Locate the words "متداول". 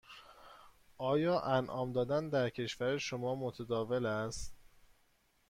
3.35-4.05